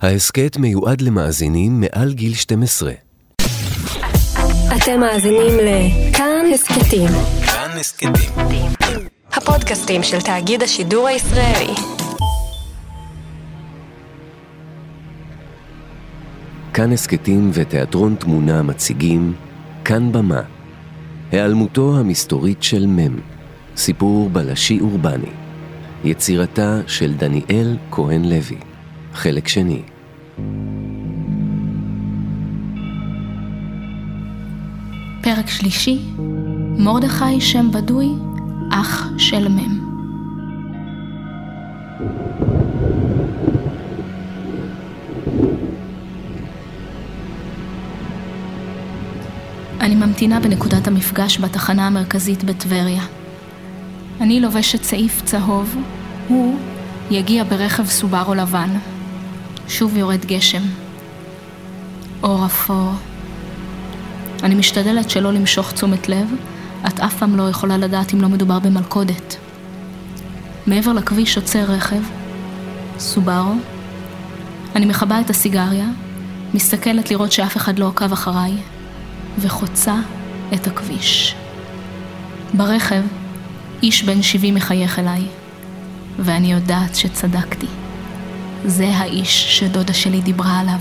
ההסכת 0.00 0.56
מיועד 0.56 1.00
למאזינים 1.00 1.80
מעל 1.80 2.12
גיל 2.12 2.34
12. 2.34 2.92
אתם 4.76 5.00
מאזינים 5.00 5.52
לכאן 5.56 6.46
הסכתים. 6.54 7.08
כאן 7.46 7.70
הסכתים. 7.80 8.12
הפודקאסטים 9.32 10.02
של 10.02 10.20
תאגיד 10.20 10.62
השידור 10.62 11.08
הישראלי. 11.08 11.74
כאן 16.74 16.92
הסכתים 16.92 17.50
ותיאטרון 17.54 18.14
תמונה 18.14 18.62
מציגים 18.62 19.34
כאן 19.84 20.12
במה. 20.12 20.42
היעלמותו 21.32 21.98
המסתורית 21.98 22.62
של 22.62 22.86
מ', 22.86 23.18
סיפור 23.76 24.30
בלשי 24.30 24.80
אורבני. 24.80 25.30
יצירתה 26.04 26.80
של 26.86 27.14
דניאל 27.14 27.76
כהן 27.90 28.24
לוי. 28.24 28.67
חלק 29.14 29.48
שני. 29.48 29.82
פרק 35.22 35.48
שלישי, 35.48 35.98
מרדכי 36.78 37.40
שם 37.40 37.70
בדוי, 37.72 38.08
אח 38.72 39.08
של 39.18 39.48
מ'. 39.48 39.88
אני 49.80 49.94
ממתינה 49.94 50.40
בנקודת 50.40 50.86
המפגש 50.88 51.40
בתחנה 51.40 51.86
המרכזית 51.86 52.44
בטבריה. 52.44 53.02
אני 54.20 54.40
לובשת 54.40 54.82
צעיף 54.82 55.22
צהוב, 55.24 55.76
הוא 56.28 56.58
יגיע 57.10 57.44
ברכב 57.44 57.86
סובארו 57.86 58.34
לבן. 58.34 58.70
שוב 59.68 59.96
יורד 59.96 60.24
גשם. 60.24 60.62
אור 62.22 62.46
אפור. 62.46 62.92
אני 64.42 64.54
משתדלת 64.54 65.10
שלא 65.10 65.32
למשוך 65.32 65.72
תשומת 65.72 66.08
לב, 66.08 66.28
את 66.86 67.00
אף 67.00 67.18
פעם 67.18 67.36
לא 67.36 67.48
יכולה 67.48 67.76
לדעת 67.76 68.14
אם 68.14 68.20
לא 68.20 68.28
מדובר 68.28 68.58
במלכודת. 68.58 69.36
מעבר 70.66 70.92
לכביש 70.92 71.36
עוצר 71.36 71.64
רכב, 71.64 72.00
סובארו. 72.98 73.54
אני 74.76 74.86
מכבה 74.86 75.20
את 75.20 75.30
הסיגריה, 75.30 75.86
מסתכלת 76.54 77.10
לראות 77.10 77.32
שאף 77.32 77.56
אחד 77.56 77.78
לא 77.78 77.86
עוקב 77.86 78.12
אחריי, 78.12 78.52
וחוצה 79.38 79.94
את 80.54 80.66
הכביש. 80.66 81.34
ברכב, 82.54 83.02
איש 83.82 84.02
בן 84.02 84.22
70 84.22 84.54
מחייך 84.54 84.98
אליי, 84.98 85.22
ואני 86.18 86.52
יודעת 86.52 86.96
שצדקתי. 86.96 87.77
זה 88.64 88.88
האיש 88.88 89.58
שדודה 89.58 89.92
שלי 89.92 90.20
דיברה 90.20 90.60
עליו. 90.60 90.78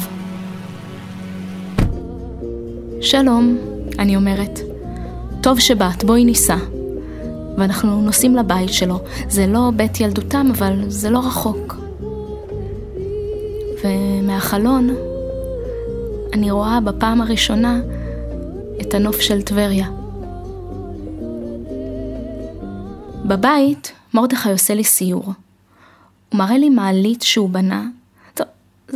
שלום, 3.02 3.58
אני 4.00 4.16
אומרת. 4.16 4.60
טוב 5.42 5.60
שבאת, 5.60 6.04
בואי 6.04 6.26
ניסע. 6.26 6.58
ואנחנו 7.58 8.02
נוסעים 8.02 8.36
לבית 8.36 8.74
שלו. 8.74 9.00
זה 9.30 9.48
לא 9.48 9.72
בית 9.76 10.00
ילדותם, 10.00 10.48
אבל 10.52 10.84
זה 10.88 11.10
לא 11.10 11.20
רחוק. 11.20 11.76
ומהחלון 13.84 14.90
אני 16.34 16.52
רואה 16.52 16.80
בפעם 16.80 17.22
הראשונה 17.22 17.80
את 18.82 18.94
הנוף 18.94 19.20
של 19.20 19.42
טבריה. 19.42 19.88
בבית 23.26 23.92
מרדכי 24.14 24.52
עושה 24.52 24.74
לי 24.74 24.84
סיור. 24.84 25.34
הוא 26.30 26.40
מראה 26.40 26.58
לי 26.58 26.70
מעלית 26.70 27.22
שהוא 27.22 27.50
בנה. 27.50 27.86
טוב, 28.34 28.48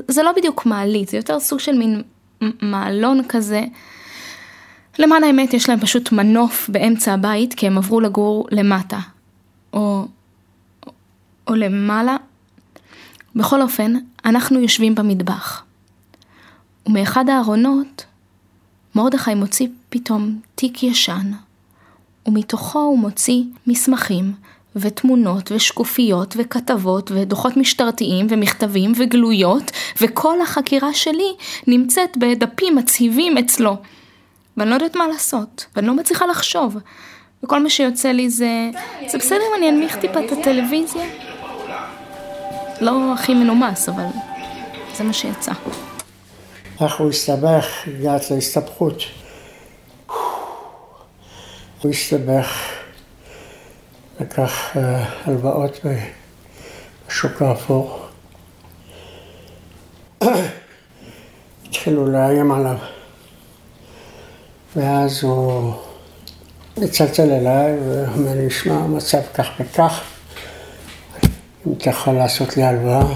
זה 0.07 0.23
לא 0.23 0.31
בדיוק 0.31 0.65
מעלית, 0.65 1.09
זה 1.09 1.17
יותר 1.17 1.39
סוג 1.39 1.59
של 1.59 1.77
מין 1.77 2.01
מעלון 2.61 3.21
כזה. 3.29 3.63
למען 4.99 5.23
האמת 5.23 5.53
יש 5.53 5.69
להם 5.69 5.79
פשוט 5.79 6.11
מנוף 6.11 6.69
באמצע 6.69 7.13
הבית 7.13 7.53
כי 7.53 7.67
הם 7.67 7.77
עברו 7.77 7.99
לגור 7.99 8.47
למטה. 8.51 8.99
או, 9.73 10.07
או 11.47 11.55
למעלה. 11.55 12.17
בכל 13.35 13.61
אופן, 13.61 13.93
אנחנו 14.25 14.59
יושבים 14.59 14.95
במטבח. 14.95 15.63
ומאחד 16.85 17.29
הארונות, 17.29 18.05
מרדכי 18.95 19.35
מוציא 19.35 19.67
פתאום 19.89 20.39
תיק 20.55 20.83
ישן, 20.83 21.31
ומתוכו 22.25 22.79
הוא 22.79 22.99
מוציא 22.99 23.43
מסמכים 23.67 24.33
ותמונות 24.75 25.51
ושקופיות 25.51 26.35
וכתבות 26.37 27.11
ודוחות 27.15 27.57
משטרתיים 27.57 28.27
ומכתבים 28.29 28.91
וגלויות 28.95 29.71
וכל 30.01 30.41
החקירה 30.41 30.93
שלי 30.93 31.35
נמצאת 31.67 32.17
בדפים 32.17 32.75
מצהיבים 32.75 33.37
אצלו. 33.37 33.77
ואני 34.57 34.69
לא 34.69 34.75
יודעת 34.75 34.95
מה 34.95 35.07
לעשות, 35.07 35.65
ואני 35.75 35.87
לא 35.87 35.93
מצליחה 35.93 36.25
לחשוב. 36.25 36.77
וכל 37.43 37.63
מה 37.63 37.69
שיוצא 37.69 38.11
לי 38.11 38.29
זה, 38.29 38.69
זה 39.07 39.17
בסדר 39.17 39.37
אם 39.37 39.57
אני 39.57 39.69
אנמיך 39.69 39.97
טיפה 39.97 40.25
את 40.25 40.31
הטלוויזיה? 40.31 41.05
לא 42.81 43.13
הכי 43.13 43.33
מנומס, 43.33 43.89
אבל 43.89 44.05
זה 44.97 45.03
מה 45.03 45.13
שיצא. 45.13 45.51
איך 46.81 46.99
הוא 46.99 47.09
הסתבך, 47.09 47.65
הגעת 47.87 48.31
להסתבכות. 48.31 49.03
הוא 51.81 51.91
הסתבך, 51.91 52.80
לקח 54.21 54.77
אה, 54.77 55.05
הלוואות 55.25 55.79
בשוק 57.07 57.41
האפור. 57.41 58.05
התחילו 61.65 62.05
לאיים 62.11 62.51
עליו. 62.51 62.77
ואז 64.75 65.23
הוא 65.23 65.73
מצלצל 66.77 67.31
אליי 67.31 67.77
ואומר 67.79 68.33
לי, 68.35 68.49
שמע, 68.49 68.73
המצב 68.73 69.21
כך 69.33 69.47
וכך, 69.59 70.01
אם 71.67 71.73
אתה 71.77 71.89
יכול 71.89 72.13
לעשות 72.13 72.57
לי 72.57 72.63
הלוואה, 72.63 73.13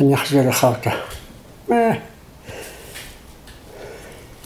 אני 0.00 0.14
אחזיר 0.14 0.48
לך 0.48 0.64
אותה. 0.64 0.90
אה. 1.70 1.90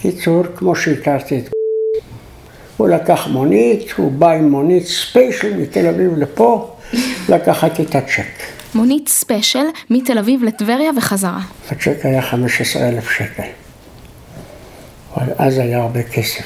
קיצור, 0.01 0.45
כמו 0.57 0.77
שהכרתי 0.77 1.39
את... 1.39 1.56
הוא 2.77 2.89
לקח 2.89 3.27
מונית, 3.27 3.93
הוא 3.97 4.13
בא 4.13 4.31
עם 4.31 4.51
מונית 4.51 4.87
ספיישל 4.87 5.57
מתל 5.57 5.87
אביב 5.87 6.17
לפה, 6.17 6.77
לקחת 7.29 7.81
את 7.81 7.95
הצ'ק. 7.95 8.43
מונית 8.75 9.09
ספיישל 9.09 9.65
מתל 9.91 10.19
אביב 10.19 10.45
לטבריה 10.45 10.91
וחזרה. 10.97 11.41
הצ'ק 11.71 11.99
היה 12.03 12.23
15 12.23 12.89
אלף 12.89 13.11
שקל. 13.11 13.43
אבל 15.17 15.33
אז 15.39 15.59
היה 15.59 15.79
הרבה 15.79 16.03
כסף. 16.03 16.45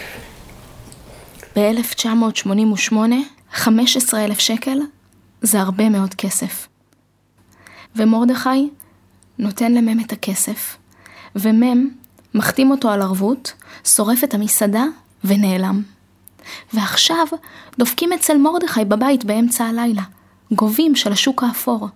ב-1988, 1.57 2.95
15 3.53 4.25
אלף 4.25 4.39
שקל 4.39 4.79
זה 5.43 5.61
הרבה 5.61 5.89
מאוד 5.89 6.15
כסף. 6.15 6.69
ומרדכי 7.97 8.69
נותן 9.39 9.73
למם 9.73 10.01
את 10.01 10.13
הכסף, 10.13 10.77
ומם 11.37 11.89
מחתים 12.35 12.71
אותו 12.71 12.91
על 12.91 13.03
ערבות, 13.03 13.53
שורף 13.85 14.25
את 14.25 14.35
המסעדה 14.35 14.85
ונעלם. 15.25 15.83
ועכשיו 16.73 17.27
דופקים 17.79 18.13
אצל 18.13 18.37
מרדכי 18.37 18.85
בבית 18.85 19.25
באמצע 19.25 19.65
הלילה, 19.65 20.03
גובים 20.53 20.97
של 20.97 21.13
השוק 21.13 21.43
האפור, 21.43 21.89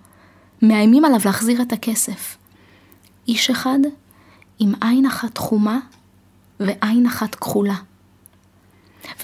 מאיימים 0.63 1.05
עליו 1.05 1.21
להחזיר 1.25 1.63
את 1.63 1.73
הכסף. 1.73 2.37
איש 3.29 3.51
אחד 3.51 3.79
עם 4.59 4.73
עין 4.81 5.07
אחת 5.07 5.39
חומה 5.39 5.79
ועין 6.61 7.07
אחת 7.07 7.35
כחולה. 7.35 7.75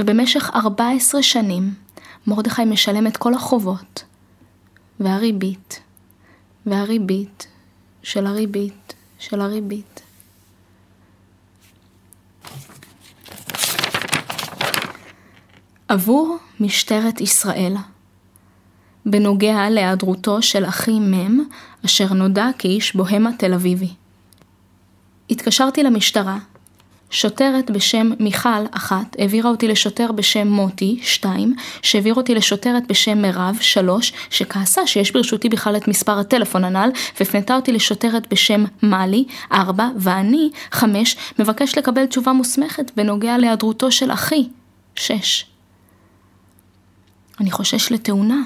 ובמשך 0.01 0.51
14 0.55 1.23
שנים 1.23 1.75
מרדכי 2.27 2.65
משלם 2.65 3.07
את 3.07 3.17
כל 3.17 3.35
החובות, 3.35 4.05
והריבית, 5.01 5.81
והריבית 6.67 7.47
של 8.03 8.27
הריבית 8.27 8.95
של 9.19 9.41
הריבית. 9.41 10.01
עבור 15.91 16.37
משטרת 16.61 17.21
ישראל, 17.21 17.75
בנוגע 19.07 19.71
להיעדרותו 19.71 20.43
של 20.43 20.65
אחי 20.65 21.01
מ', 21.01 21.45
אשר 21.85 22.13
נודע 22.13 22.47
כאיש 22.59 22.97
בוהמה 22.97 23.31
תל 23.39 23.55
אביבי. 23.55 23.89
התקשרתי 25.31 25.83
למשטרה 25.83 26.39
שוטרת 27.11 27.71
בשם 27.71 28.11
מיכל 28.19 28.65
אחת 28.71 29.17
העבירה 29.19 29.51
אותי 29.51 29.69
לשוטר 29.69 30.13
בשם 30.13 30.49
מוטי 30.49 30.99
שתיים 31.03 31.55
שהעביר 31.83 32.15
אותי 32.15 32.35
לשוטרת 32.35 32.87
בשם 32.87 33.23
מירב 33.23 33.59
שלוש 33.61 34.13
שכעסה 34.31 34.87
שיש 34.87 35.13
ברשותי 35.13 35.49
בכלל 35.49 35.77
את 35.77 35.89
מספר 35.89 36.19
הטלפון 36.19 36.65
הנ"ל 36.65 36.91
והפנתה 37.21 37.57
אותי 37.57 37.73
לשוטרת 37.73 38.33
בשם 38.33 38.65
מלי 38.83 39.25
ארבע 39.53 39.89
ואני 39.97 40.51
חמש 40.73 41.17
מבקש 41.39 41.79
לקבל 41.79 42.07
תשובה 42.07 42.33
מוסמכת 42.33 42.91
בנוגע 42.97 43.39
להיעדרותו 43.39 43.93
של 43.93 44.11
אחי 44.11 44.49
שש. 44.95 45.50
אני 47.41 47.51
חושש 47.51 47.93
לתאונה 47.93 48.41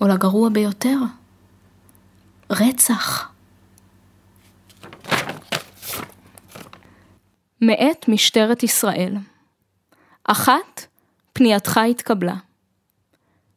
או 0.00 0.08
לגרוע 0.08 0.48
ביותר 0.48 0.96
רצח. 2.50 3.32
מאת 7.60 8.08
משטרת 8.08 8.62
ישראל 8.62 9.16
אחת, 10.24 10.86
פנייתך 11.32 11.80
התקבלה. 11.90 12.34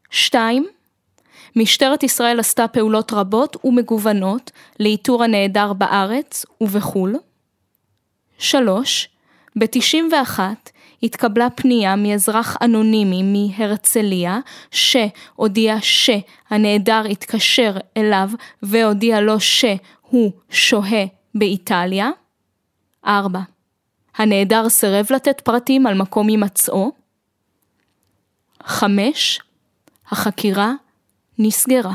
שתיים, 0.10 0.68
משטרת 1.56 2.04
ישראל 2.04 2.40
עשתה 2.40 2.68
פעולות 2.68 3.14
רבות 3.14 3.58
ומגוונות 3.64 4.52
לאיתור 4.80 5.24
הנעדר 5.24 5.74
בארץ 5.74 6.46
ובחו"ל. 6.62 7.16
שלוש, 8.38 9.10
ב-91 9.56 10.40
התקבלה 11.04 11.50
פנייה 11.50 11.96
מאזרח 11.96 12.58
אנונימי 12.62 13.24
מהרצליה, 13.24 14.40
שהודיע 14.72 15.76
שהנעדר 15.82 17.02
התקשר 17.12 17.78
אליו 17.98 18.30
והודיע 18.64 19.22
לו 19.22 19.40
שהוא 19.40 20.32
שוהה 20.50 21.06
באיטליה. 21.36 22.10
4. 23.06 23.40
הנעדר 24.16 24.70
סירב 24.70 25.06
לתת 25.16 25.42
פרטים 25.42 25.88
על 25.88 25.94
מקום 25.98 26.28
הימצאו. 26.28 26.92
5. 28.64 29.40
החקירה 30.12 30.74
נסגרה. 31.40 31.94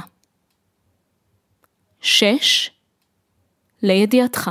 6. 2.01 2.71
לידיעתך. 3.83 4.51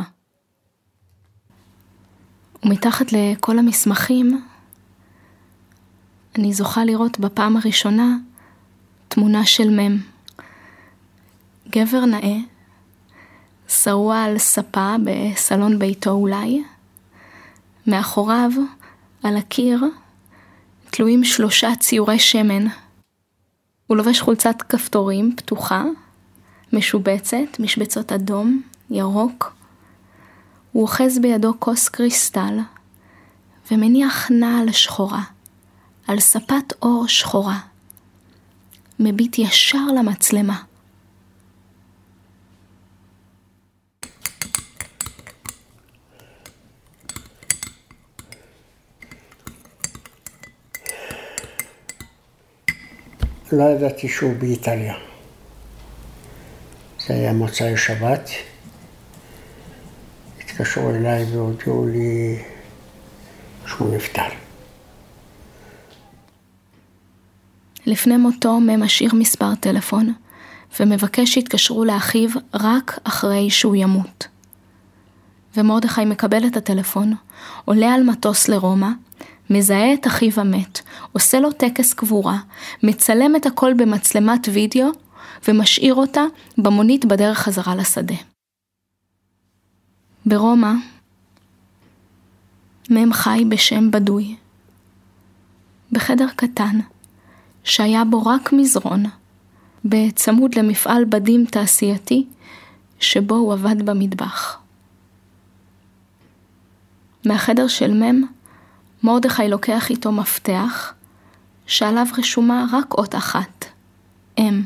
ומתחת 2.65 3.05
לכל 3.11 3.59
המסמכים, 3.59 4.41
אני 6.37 6.53
זוכה 6.53 6.85
לראות 6.85 7.19
בפעם 7.19 7.57
הראשונה 7.57 8.17
תמונה 9.07 9.45
של 9.45 9.79
מ'. 9.79 9.97
גבר 11.69 12.05
נאה, 12.05 12.37
שרוע 13.67 14.23
על 14.23 14.37
ספה 14.37 14.95
בסלון 15.03 15.79
ביתו 15.79 16.11
אולי, 16.11 16.63
מאחוריו, 17.87 18.51
על 19.23 19.37
הקיר, 19.37 19.83
תלויים 20.91 21.23
שלושה 21.23 21.69
ציורי 21.79 22.19
שמן. 22.19 22.67
הוא 23.87 23.97
לובש 23.97 24.21
חולצת 24.21 24.61
כפתורים 24.69 25.35
פתוחה, 25.37 25.83
משובצת, 26.73 27.59
משבצות 27.59 28.11
אדום, 28.11 28.61
ירוק, 28.89 29.55
הוא 30.73 30.81
אוחז 30.81 31.19
בידו 31.19 31.53
כוס 31.59 31.89
קריסטל, 31.89 32.59
ומניח 33.71 34.31
נעל 34.31 34.71
שחורה, 34.71 35.23
על 36.07 36.19
ספת 36.19 36.73
אור 36.81 37.07
שחורה. 37.07 37.59
מביט 38.99 39.39
ישר 39.39 39.85
למצלמה. 39.97 40.63
לא 53.51 53.63
ידעתי 53.63 54.09
שהוא 54.09 54.35
באיטליה. 54.39 54.93
זה 57.07 57.13
היה 57.13 57.33
מוצאי 57.33 57.77
שבת. 57.77 58.29
התקשרו 60.53 60.89
אליי 60.89 61.25
והודיעו 61.25 61.85
לי 61.85 62.41
שהוא 63.67 63.95
נפטר. 63.95 64.21
לפני 67.85 68.17
מותו 68.17 68.59
מ' 68.59 68.83
משאיר 68.83 69.15
מספר 69.15 69.55
טלפון, 69.55 70.13
ומבקש 70.79 71.33
שיתקשרו 71.33 71.85
לאחיו 71.85 72.29
רק 72.53 72.99
אחרי 73.03 73.49
שהוא 73.49 73.75
ימות. 73.75 74.27
ומרדכי 75.57 76.05
מקבל 76.05 76.47
את 76.47 76.57
הטלפון, 76.57 77.13
עולה 77.65 77.93
על 77.93 78.03
מטוס 78.03 78.47
לרומא, 78.47 78.89
מזהה 79.49 79.93
את 79.93 80.07
אחיו 80.07 80.31
המת, 80.37 80.81
עושה 81.11 81.39
לו 81.39 81.51
טקס 81.51 81.93
קבורה, 81.93 82.37
מצלם 82.83 83.35
את 83.35 83.45
הכל 83.45 83.73
במצלמת 83.73 84.49
וידאו, 84.53 84.87
ומשאיר 85.47 85.95
אותה 85.95 86.23
במונית 86.57 87.05
בדרך 87.05 87.37
חזרה 87.37 87.75
לשדה. 87.75 88.32
ברומא, 90.25 90.73
מ' 92.91 93.13
חי 93.13 93.45
בשם 93.49 93.91
בדוי, 93.91 94.35
בחדר 95.91 96.27
קטן, 96.35 96.79
שהיה 97.63 98.03
בו 98.05 98.25
רק 98.25 98.53
מזרון, 98.53 99.03
בצמוד 99.85 100.55
למפעל 100.55 101.05
בדים 101.05 101.45
תעשייתי, 101.45 102.25
שבו 102.99 103.35
הוא 103.35 103.53
עבד 103.53 103.85
במטבח. 103.85 104.59
מהחדר 107.25 107.67
של 107.67 108.03
מ', 108.03 108.21
מרדכי 109.03 109.47
לוקח 109.47 109.89
איתו 109.89 110.11
מפתח, 110.11 110.93
שעליו 111.65 112.05
רשומה 112.17 112.65
רק 112.71 112.93
אות 112.93 113.15
אחת, 113.15 113.65
אם. 114.37 114.63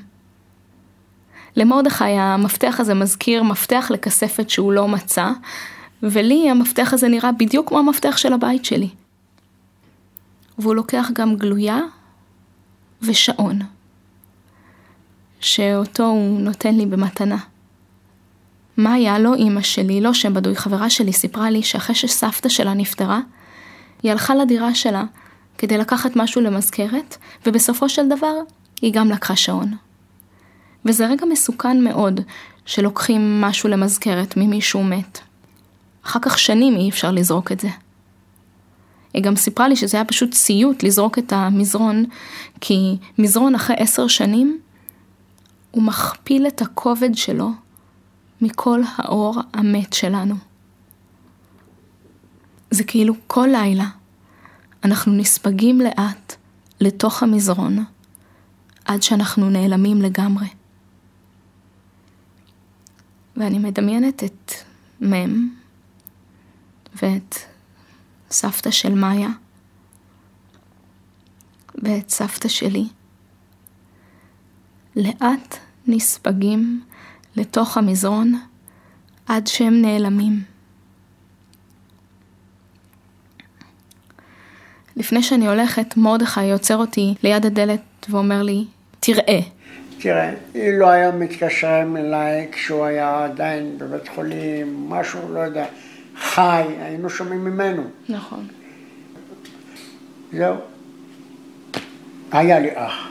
למרדכי 1.57 2.04
המפתח 2.04 2.75
הזה 2.80 2.94
מזכיר 2.94 3.44
מפתח 3.44 3.88
לכספת 3.94 4.50
שהוא 4.50 4.71
לא 4.71 4.88
מצא, 4.88 5.31
ולי 6.04 6.50
המפתח 6.50 6.94
הזה 6.94 7.07
נראה 7.07 7.31
בדיוק 7.31 7.68
כמו 7.68 7.80
המפתח 7.80 8.18
של 8.18 8.33
הבית 8.33 8.65
שלי. 8.65 8.89
והוא 10.59 10.75
לוקח 10.75 11.07
גם 11.13 11.36
גלויה 11.36 11.80
ושעון, 13.01 13.59
שאותו 15.39 16.04
הוא 16.04 16.39
נותן 16.39 16.75
לי 16.75 16.86
במתנה. 16.86 17.38
מאיה, 18.77 19.19
לא 19.19 19.36
אימא 19.36 19.62
שלי, 19.62 20.01
לא 20.01 20.13
שם 20.13 20.33
בדוי, 20.33 20.56
חברה 20.56 20.89
שלי, 20.89 21.13
סיפרה 21.13 21.50
לי 21.50 21.63
שאחרי 21.63 21.95
שסבתא 21.95 22.50
שלה 22.50 22.74
נפטרה, 22.74 23.19
היא 24.03 24.12
הלכה 24.12 24.36
לדירה 24.36 24.75
שלה 24.75 25.03
כדי 25.57 25.77
לקחת 25.77 26.12
משהו 26.15 26.42
למזכרת, 26.42 27.18
ובסופו 27.45 27.89
של 27.89 28.10
דבר 28.10 28.33
היא 28.81 28.94
גם 28.94 29.10
לקחה 29.12 29.36
שעון. 29.36 29.87
וזה 30.88 31.07
רגע 31.07 31.25
מסוכן 31.25 31.84
מאוד 31.84 32.22
שלוקחים 32.66 33.42
משהו 33.42 33.69
למזכרת 33.69 34.38
ממישהו 34.38 34.84
מת. 34.84 35.19
אחר 36.06 36.19
כך 36.22 36.39
שנים 36.39 36.75
אי 36.75 36.89
אפשר 36.89 37.12
לזרוק 37.12 37.51
את 37.51 37.60
זה. 37.60 37.69
היא 39.13 39.24
גם 39.24 39.36
סיפרה 39.36 39.68
לי 39.68 39.75
שזה 39.75 39.98
היה 39.98 40.06
פשוט 40.06 40.34
סיוט 40.34 40.84
לזרוק 40.84 41.19
את 41.19 41.34
המזרון, 41.34 42.06
כי 42.62 42.98
מזרון 43.18 43.56
אחרי 43.56 43.75
עשר 43.80 44.07
שנים, 44.07 44.60
הוא 45.72 45.84
מכפיל 45.84 46.48
את 46.48 46.62
הכובד 46.62 47.16
שלו 47.16 47.51
מכל 48.42 48.81
האור 48.95 49.42
המת 49.54 49.94
שלנו. 49.94 50.36
זה 52.72 52.84
כאילו 52.84 53.13
כל 53.27 53.48
לילה 53.51 53.86
אנחנו 54.84 55.13
נספגים 55.13 55.82
לאט 55.82 56.36
לתוך 56.82 57.24
המזרון 57.24 57.86
עד 58.86 59.03
שאנחנו 59.03 59.50
נעלמים 59.50 60.01
לגמרי. 60.01 60.48
ואני 63.38 63.60
מדמיינת 63.60 64.24
את 64.24 64.51
מ' 65.03 65.50
ואת 67.01 67.36
סבתא 68.32 68.72
של 68.72 68.94
מאיה 68.94 69.29
ואת 71.75 72.10
סבתא 72.10 72.48
שלי. 72.48 72.88
לאט 74.96 75.58
נספגים 75.88 76.84
לתוך 77.36 77.77
המזרון 77.77 78.41
עד 79.25 79.48
שהם 79.48 79.82
נעלמים. 79.82 80.44
לפני 84.96 85.24
שאני 85.24 85.48
הולכת, 85.48 85.98
מרדכי 85.98 86.51
עוצר 86.51 86.77
אותי 86.77 87.15
ליד 87.24 87.46
הדלת 87.46 87.82
ואומר 88.10 88.44
לי, 88.44 88.65
תראה. 89.00 89.56
תראה, 90.00 90.34
היא 90.54 90.74
לא 90.74 90.89
היה 90.89 91.12
מתקשרים 91.12 91.98
אליי 91.98 92.48
כשהוא 92.51 92.86
היה 92.86 93.24
עדיין 93.25 93.77
בבית 93.77 94.08
חולים, 94.08 94.89
משהו, 94.89 95.34
לא 95.34 95.39
יודע, 95.39 95.66
חי, 96.18 96.63
היינו 96.82 97.10
שומעים 97.10 97.46
ממנו. 97.46 97.84
נכון. 98.10 98.48
זהו. 100.34 100.56
היה 102.32 102.60
לי 102.60 102.70
אח. 102.75 103.08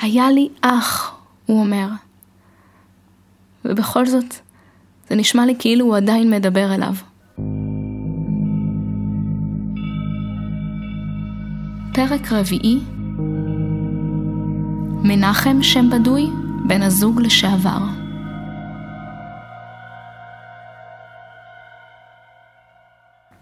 היה 0.00 0.30
לי 0.30 0.48
אח, 0.60 1.18
הוא 1.46 1.60
אומר. 1.60 1.88
ובכל 3.64 4.06
זאת, 4.06 4.34
זה 5.08 5.14
נשמע 5.14 5.46
לי 5.46 5.54
כאילו 5.58 5.86
הוא 5.86 5.96
עדיין 5.96 6.30
מדבר 6.30 6.74
אליו. 6.74 6.94
פרק 11.94 12.32
רביעי 12.32 12.80
מנחם 15.02 15.62
שם 15.62 15.90
בדוי, 15.90 16.30
בן 16.66 16.82
הזוג 16.82 17.20
לשעבר. 17.20 17.78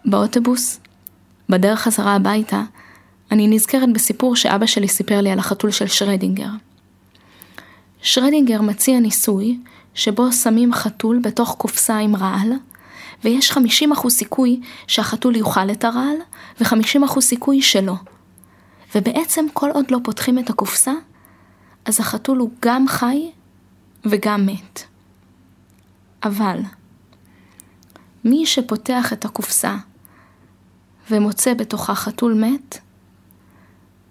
באוטובוס, 0.04 0.80
בדרך 1.48 1.80
חזרה 1.80 2.14
הביתה, 2.14 2.62
אני 3.30 3.48
נזכרת 3.48 3.92
בסיפור 3.92 4.36
שאבא 4.36 4.66
שלי 4.66 4.88
סיפר 4.88 5.20
לי 5.20 5.30
על 5.30 5.38
החתול 5.38 5.70
של 5.70 5.86
שרדינגר. 5.86 6.48
שרדינגר 8.02 8.62
מציע 8.62 9.00
ניסוי 9.00 9.58
שבו 9.94 10.32
שמים 10.32 10.72
חתול 10.72 11.20
בתוך 11.22 11.54
קופסה 11.58 11.98
עם 11.98 12.16
רעל, 12.16 12.52
ויש 13.24 13.52
50% 13.52 14.08
סיכוי 14.08 14.60
שהחתול 14.86 15.36
יאכל 15.36 15.70
את 15.70 15.84
הרעל, 15.84 16.16
ו-50% 16.60 17.20
סיכוי 17.20 17.62
שלא. 17.62 17.94
ובעצם 18.94 19.46
כל 19.52 19.70
עוד 19.70 19.84
לא 19.90 19.98
פותחים 20.04 20.38
את 20.38 20.50
הקופסה, 20.50 20.92
אז 21.86 22.00
החתול 22.00 22.38
הוא 22.38 22.50
גם 22.62 22.88
חי 22.88 23.30
וגם 24.04 24.46
מת. 24.46 24.82
אבל 26.22 26.60
מי 28.24 28.46
שפותח 28.46 29.12
את 29.12 29.24
הקופסה 29.24 29.76
ומוצא 31.10 31.54
בתוכה 31.54 31.94
חתול 31.94 32.34
מת, 32.34 32.78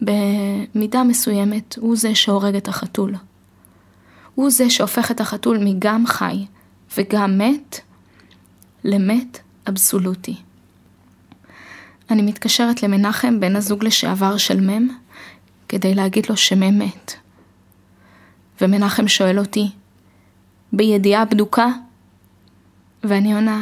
במידה 0.02 1.04
מסוימת 1.04 1.78
הוא 1.78 1.98
זה 1.98 2.16
שהורג 2.16 2.56
את 2.56 2.68
החתול. 2.68 3.16
הוא 4.36 4.50
זה 4.50 4.70
שהופך 4.70 5.12
את 5.12 5.22
החתול 5.22 5.58
מגם 5.64 6.08
חי 6.08 6.46
וגם 6.98 7.38
מת 7.38 7.80
למת 8.84 9.40
אבסולוטי. 9.70 10.36
אני 12.10 12.22
מתקשרת 12.22 12.84
למנחם, 12.84 13.40
בן 13.40 13.56
הזוג 13.56 13.84
לשעבר 13.84 14.38
של 14.38 14.60
מם, 14.60 14.90
כדי 15.70 15.96
להגיד 15.96 16.30
לו 16.30 16.38
שמם 16.38 16.80
מת. 16.80 17.25
ומנחם 18.62 19.08
שואל 19.08 19.40
אותי, 19.40 19.66
בידיעה 20.74 21.26
בדוקה? 21.26 21.68
ואני 23.04 23.34
עונה, 23.34 23.62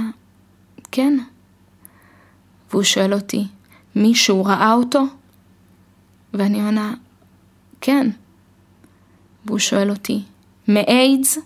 כן. 0.92 1.14
והוא 2.70 2.84
שואל 2.84 3.14
אותי, 3.14 3.44
מישהו 3.96 4.46
ראה 4.46 4.74
אותו? 4.74 5.02
ואני 6.34 6.62
עונה, 6.66 6.94
כן. 7.82 8.08
והוא 9.46 9.60
שואל 9.60 9.90
אותי, 9.90 10.20
מאיידס? 10.68 11.38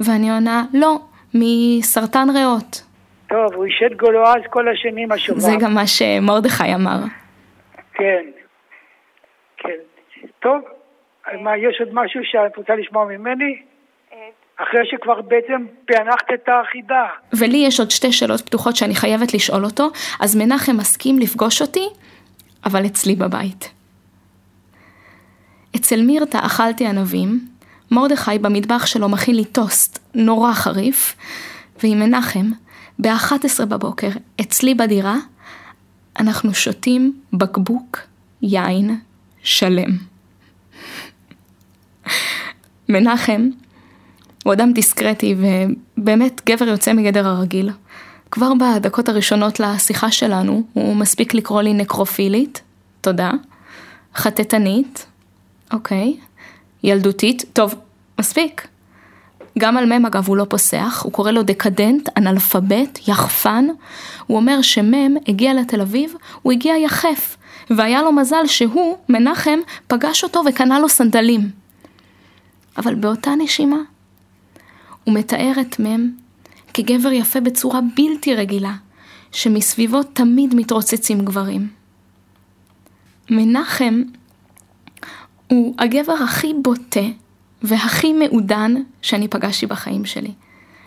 ואני 0.00 0.30
עונה, 0.30 0.64
לא, 0.74 1.00
מסרטן 1.34 2.28
ריאות. 2.34 2.82
טוב, 3.28 3.54
הוא 3.54 3.64
אישד 3.64 3.96
גולו 3.96 4.26
אז 4.26 4.42
כל 4.50 4.68
השנים 4.68 5.12
השובב. 5.12 5.38
זה 5.38 5.52
גם 5.60 5.74
מה 5.74 5.86
שמרדכי 5.86 6.74
אמר. 6.74 6.98
כן, 7.94 8.24
כן. 9.56 9.78
טוב, 10.42 10.60
מה, 11.40 11.56
יש 11.56 11.80
עוד 11.80 11.88
משהו 11.92 12.20
שאת 12.24 12.56
רוצה 12.56 12.74
לשמוע 12.74 13.04
ממני? 13.04 13.62
אחרי 14.56 14.80
שכבר 14.84 15.20
בעצם 15.22 15.66
פענחת 15.86 16.26
את 16.34 16.48
החידה. 16.48 17.06
ולי 17.32 17.56
יש 17.56 17.80
עוד 17.80 17.90
שתי 17.90 18.12
שאלות 18.12 18.40
פתוחות 18.40 18.76
שאני 18.76 18.94
חייבת 18.94 19.34
לשאול 19.34 19.64
אותו, 19.64 19.88
אז 20.20 20.36
מנחם 20.36 20.76
מסכים 20.76 21.18
לפגוש 21.18 21.62
אותי, 21.62 21.88
אבל 22.64 22.86
אצלי 22.86 23.14
בבית. 23.14 23.70
אצל 25.76 26.02
מירתה 26.02 26.38
אכלתי 26.38 26.86
ענבים, 26.86 27.40
מרדכי 27.90 28.38
במטבח 28.38 28.86
שלו 28.86 29.08
מכין 29.08 29.34
לי 29.34 29.44
טוסט 29.44 29.98
נורא 30.14 30.52
חריף, 30.52 31.16
ועם 31.82 32.00
מנחם, 32.00 32.46
ב-11 32.98 33.66
בבוקר, 33.68 34.10
אצלי 34.40 34.74
בדירה, 34.74 35.16
אנחנו 36.20 36.54
שותים 36.54 37.20
בקבוק 37.32 37.98
יין 38.42 39.00
שלם. 39.42 40.17
מנחם 42.88 43.48
הוא 44.44 44.52
אדם 44.52 44.72
דיסקרטי 44.72 45.34
ובאמת 45.38 46.40
גבר 46.46 46.68
יוצא 46.68 46.92
מגדר 46.92 47.26
הרגיל. 47.26 47.70
כבר 48.30 48.52
בדקות 48.54 49.08
הראשונות 49.08 49.60
לשיחה 49.60 50.10
שלנו 50.10 50.62
הוא 50.72 50.96
מספיק 50.96 51.34
לקרוא 51.34 51.62
לי 51.62 51.74
נקרופילית, 51.74 52.62
תודה, 53.00 53.30
חטטנית, 54.14 55.06
אוקיי, 55.72 56.16
ילדותית, 56.82 57.44
טוב, 57.52 57.74
מספיק. 58.18 58.68
גם 59.58 59.76
על 59.76 59.86
מם 59.86 60.06
אגב 60.06 60.28
הוא 60.28 60.36
לא 60.36 60.46
פוסח, 60.48 61.02
הוא 61.04 61.12
קורא 61.12 61.30
לו 61.30 61.42
דקדנט, 61.42 62.08
אנאלפבית, 62.16 63.08
יחפן. 63.08 63.66
הוא 64.26 64.36
אומר 64.36 64.62
שמם 64.62 65.16
הגיע 65.28 65.54
לתל 65.54 65.80
אביב, 65.80 66.14
הוא 66.42 66.52
הגיע 66.52 66.76
יחף, 66.76 67.36
והיה 67.70 68.02
לו 68.02 68.12
מזל 68.12 68.46
שהוא, 68.46 68.96
מנחם, 69.08 69.58
פגש 69.86 70.24
אותו 70.24 70.42
וקנה 70.48 70.78
לו 70.78 70.88
סנדלים. 70.88 71.50
אבל 72.78 72.94
באותה 72.94 73.30
נשימה, 73.38 73.78
הוא 75.04 75.14
מתאר 75.14 75.52
את 75.60 75.80
מם 75.80 76.10
כגבר 76.74 77.12
יפה 77.12 77.40
בצורה 77.40 77.80
בלתי 77.96 78.34
רגילה, 78.34 78.74
שמסביבו 79.32 80.02
תמיד 80.02 80.54
מתרוצצים 80.54 81.20
גברים. 81.20 81.68
מנחם 83.30 84.02
הוא 85.48 85.74
הגבר 85.78 86.12
הכי 86.12 86.54
בוטה 86.62 87.06
והכי 87.62 88.12
מעודן 88.12 88.74
שאני 89.02 89.28
פגשתי 89.28 89.66
בחיים 89.66 90.04
שלי. 90.04 90.32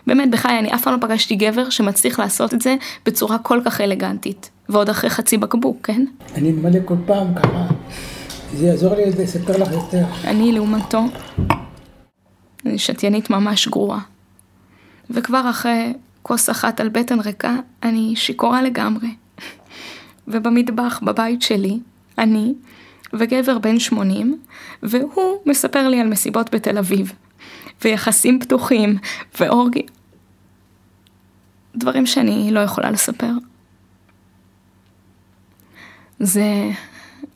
באמת, 0.06 0.30
בחיי, 0.30 0.58
אני 0.58 0.74
אף 0.74 0.82
פעם 0.82 0.94
לא 0.94 1.06
פגשתי 1.06 1.36
גבר 1.36 1.70
שמצליח 1.70 2.20
לעשות 2.20 2.54
את 2.54 2.62
זה 2.62 2.76
בצורה 3.06 3.38
כל 3.38 3.60
כך 3.64 3.80
אלגנטית. 3.80 4.50
ועוד 4.68 4.90
אחרי 4.90 5.10
חצי 5.10 5.38
בקבוק, 5.38 5.76
כן? 5.82 6.04
אני 6.34 6.52
ממלא 6.52 6.78
כל 6.84 6.94
פעם 7.06 7.34
ככה, 7.34 7.66
זה 8.54 8.66
יעזור 8.66 8.94
לי 8.94 9.04
לספר 9.06 9.56
לך 9.56 9.72
יותר. 9.72 10.04
אני, 10.24 10.52
לעומתו, 10.52 11.04
אני 12.66 12.78
שתיינית 12.78 13.30
ממש 13.30 13.68
גרועה. 13.68 14.00
וכבר 15.10 15.50
אחרי 15.50 15.92
כוס 16.22 16.50
אחת 16.50 16.80
על 16.80 16.88
בטן 16.88 17.20
ריקה, 17.20 17.56
אני 17.82 18.16
שיכורה 18.16 18.62
לגמרי. 18.62 19.08
ובמטבח 20.28 21.00
בבית 21.02 21.42
שלי, 21.42 21.78
אני 22.18 22.54
וגבר 23.12 23.58
בן 23.58 23.78
80, 23.78 24.38
והוא 24.82 25.38
מספר 25.46 25.88
לי 25.88 26.00
על 26.00 26.06
מסיבות 26.06 26.54
בתל 26.54 26.78
אביב, 26.78 27.12
ויחסים 27.84 28.40
פתוחים, 28.40 28.98
ואורגי... 29.40 29.82
דברים 31.76 32.06
שאני 32.06 32.50
לא 32.50 32.60
יכולה 32.60 32.90
לספר. 32.90 33.32
זה 36.20 36.70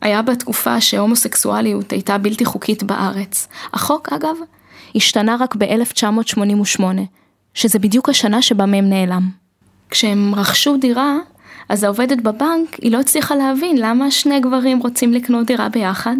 היה 0.01 0.21
בתקופה 0.21 0.81
שהומוסקסואליות 0.81 1.91
הייתה 1.91 2.17
בלתי 2.17 2.45
חוקית 2.45 2.83
בארץ. 2.83 3.47
החוק, 3.73 4.13
אגב, 4.13 4.35
השתנה 4.97 5.35
רק 5.39 5.55
ב-1988, 5.55 6.83
שזה 7.53 7.79
בדיוק 7.79 8.09
השנה 8.09 8.41
שבה 8.41 8.65
מהם 8.65 8.89
נעלם. 8.89 9.29
כשהם 9.89 10.35
רכשו 10.35 10.77
דירה, 10.77 11.15
אז 11.69 11.83
העובדת 11.83 12.21
בבנק, 12.21 12.75
היא 12.81 12.91
לא 12.91 12.99
הצליחה 12.99 13.35
להבין 13.35 13.77
למה 13.77 14.11
שני 14.11 14.39
גברים 14.39 14.79
רוצים 14.79 15.13
לקנות 15.13 15.47
דירה 15.47 15.69
ביחד. 15.69 16.15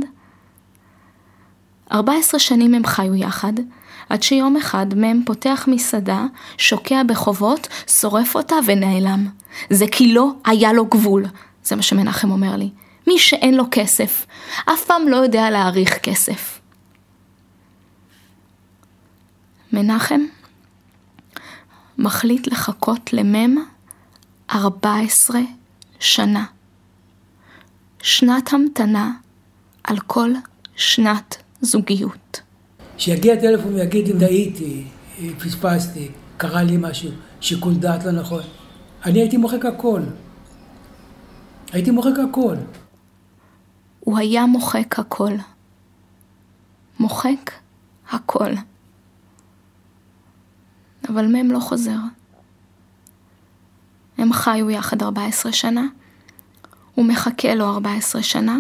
14 1.91 2.39
שנים 2.39 2.73
הם 2.73 2.85
חיו 2.85 3.15
יחד, 3.15 3.53
עד 4.09 4.23
שיום 4.23 4.57
אחד 4.57 4.85
מ' 4.95 5.23
פותח 5.25 5.65
מסעדה, 5.67 6.25
שוקע 6.57 7.03
בחובות, 7.03 7.67
שורף 7.87 8.35
אותה 8.35 8.55
ונעלם. 8.65 9.27
זה 9.69 9.85
כי 9.91 10.13
לא 10.13 10.31
היה 10.45 10.73
לו 10.73 10.85
גבול, 10.85 11.25
זה 11.63 11.75
מה 11.75 11.81
שמנחם 11.81 12.31
אומר 12.31 12.55
לי. 12.55 12.69
מי 13.07 13.19
שאין 13.19 13.55
לו 13.55 13.63
כסף, 13.71 14.25
אף 14.65 14.85
פעם 14.85 15.07
לא 15.07 15.15
יודע 15.15 15.49
להעריך 15.49 15.97
כסף. 15.97 16.56
מנחם 19.73 20.21
מחליט 21.97 22.47
לחכות 22.47 23.13
למם 23.13 23.55
14 24.51 25.39
שנה. 25.99 26.45
שנת 28.01 28.53
המתנה 28.53 29.11
על 29.83 29.99
כל 29.99 30.31
שנת 30.75 31.37
זוגיות. 31.61 32.41
שיגיע 32.97 33.35
טלפון 33.35 33.73
ויגיד 33.73 34.09
אם 34.09 34.19
טעיתי, 34.19 34.83
פספסתי, 35.39 36.11
קרה 36.37 36.63
לי 36.63 36.77
משהו, 36.79 37.11
שיקול 37.41 37.75
דעת 37.75 38.05
לא 38.05 38.11
נכון. 38.11 38.43
אני 39.05 39.19
הייתי 39.19 39.37
מוחק 39.37 39.65
הכל. 39.65 40.01
הייתי 41.71 41.91
מוחק 41.91 42.19
הכל. 42.29 42.55
הוא 43.99 44.17
היה 44.17 44.45
מוחק 44.45 44.99
הכל. 44.99 45.31
מוחק 46.99 47.51
הכל. 48.11 48.51
אבל 51.09 51.27
מם 51.27 51.51
לא 51.51 51.59
חוזר. 51.59 51.97
הם 54.17 54.33
חיו 54.33 54.69
יחד 54.69 55.03
14 55.03 55.51
שנה, 55.51 55.85
הוא 56.95 57.05
מחכה 57.05 57.55
לו 57.55 57.69
14 57.69 58.23
שנה, 58.23 58.57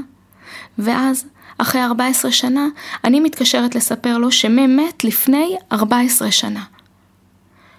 ואז, 0.77 1.25
אחרי 1.57 1.83
14 1.83 2.31
שנה, 2.31 2.67
אני 3.03 3.19
מתקשרת 3.19 3.75
לספר 3.75 4.17
לו 4.17 4.31
שמם 4.31 4.77
מת 4.77 5.03
לפני 5.03 5.55
14 5.71 6.31
שנה. 6.31 6.63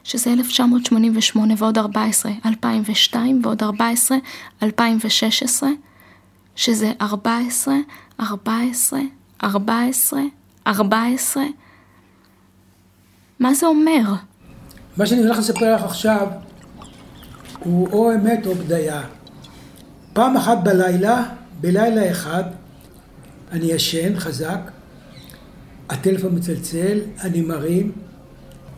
שזה 0.05 0.33
1988 0.33 1.55
ועוד 1.59 1.79
14, 1.79 2.33
2002 2.47 3.41
ועוד 3.45 3.63
14, 3.63 4.19
2016, 4.63 5.71
שזה 6.57 6.93
14, 7.01 7.75
14, 8.21 9.01
14, 9.43 10.21
14. 10.67 11.43
מה 13.41 13.55
זה 13.55 13.67
אומר? 13.67 14.15
מה 14.99 15.07
שאני 15.07 15.21
הולך 15.21 15.39
לספר 15.39 15.75
לך 15.75 15.83
עכשיו 15.83 16.27
הוא 17.59 17.89
או 17.93 18.13
אמת 18.15 18.47
או 18.47 18.55
בדיה. 18.55 19.03
פעם 20.13 20.37
אחת 20.37 20.59
בלילה, 20.63 21.25
בלילה 21.61 22.11
אחד, 22.11 22.45
אני 23.53 23.65
ישן 23.65 24.19
חזק, 24.19 24.59
הטלפון 25.89 26.37
מצלצל, 26.37 26.99
אני 27.21 27.41
מרים, 27.41 27.93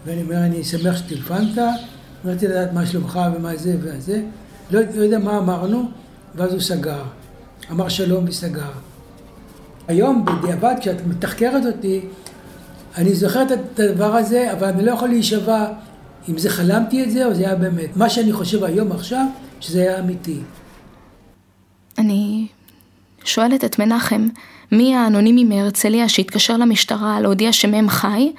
ואני 0.07 0.23
אומר, 0.23 0.37
אני 0.37 0.65
שמח 0.65 0.97
שטלפנת, 0.97 1.59
רציתי 2.25 2.49
לדעת 2.49 2.73
מה 2.73 2.87
שלומך 2.87 3.21
ומה 3.37 3.57
זה 3.57 3.77
וזה. 3.81 4.23
לא, 4.71 4.81
לא 4.95 5.03
יודע 5.03 5.19
מה 5.19 5.39
אמרנו, 5.39 5.91
ואז 6.35 6.53
הוא 6.53 6.61
סגר. 6.61 7.03
אמר 7.71 7.89
שלום 7.89 8.25
וסגר. 8.29 8.73
היום, 9.89 10.25
בדיעבד, 10.25 10.75
כשאת 10.81 11.07
מתחקרת 11.07 11.75
אותי, 11.75 12.01
אני 12.97 13.15
זוכר 13.15 13.43
את 13.43 13.81
הדבר 13.81 14.17
הזה, 14.17 14.53
אבל 14.53 14.69
אני 14.69 14.85
לא 14.85 14.91
יכול 14.91 15.09
להישבע 15.09 15.67
אם 16.31 16.39
זה 16.39 16.51
חלמתי 16.51 17.05
את 17.05 17.11
זה 17.11 17.27
או 17.27 17.35
זה 17.35 17.47
היה 17.47 17.55
באמת. 17.55 17.97
מה 17.97 18.11
שאני 18.11 18.33
חושב 18.33 18.65
היום 18.65 18.93
עכשיו, 18.93 19.27
שזה 19.61 19.81
היה 19.81 19.99
אמיתי. 19.99 20.39
אני 21.99 22.47
שואלת 23.25 23.65
את 23.65 23.79
מנחם, 23.79 24.29
מי 24.73 24.97
האנונימי 24.97 25.45
מהרצליה 25.45 26.09
שהתקשר 26.09 26.57
למשטרה 26.57 27.21
להודיע 27.21 27.53
שמם 27.53 27.89
חי, 27.89 28.33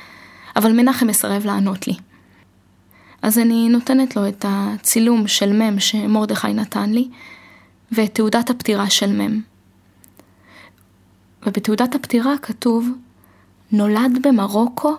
אבל 0.56 0.72
מנחם 0.72 1.08
מסרב 1.08 1.46
לענות 1.46 1.88
לי. 1.88 1.94
אז 3.22 3.40
אני 3.40 3.70
נותנת 3.70 4.16
לו 4.16 4.28
את 4.28 4.46
הצילום 4.48 5.28
של 5.28 5.54
מם 5.54 5.80
שמרדכי 5.80 6.54
נתן 6.54 6.90
לי, 6.90 7.10
ואת 7.92 8.16
תעודת 8.16 8.50
הפטירה 8.50 8.90
של 8.90 9.14
מם. 9.14 9.42
ובתעודת 11.46 11.96
הפטירה 11.96 12.38
כתוב, 12.38 12.90
נולד 13.72 14.28
במרוקו, 14.28 14.96